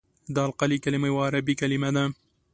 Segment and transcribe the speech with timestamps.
[0.33, 2.05] د القلي کلمه یوه عربي کلمه ده.